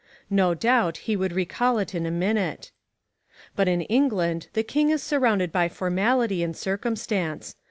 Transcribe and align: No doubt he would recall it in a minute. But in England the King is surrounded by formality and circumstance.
No 0.31 0.55
doubt 0.55 0.97
he 1.05 1.15
would 1.15 1.31
recall 1.31 1.77
it 1.77 1.93
in 1.93 2.07
a 2.07 2.09
minute. 2.09 2.71
But 3.55 3.67
in 3.67 3.81
England 3.81 4.47
the 4.53 4.63
King 4.63 4.89
is 4.89 5.03
surrounded 5.03 5.51
by 5.51 5.69
formality 5.69 6.41
and 6.41 6.57
circumstance. 6.57 7.55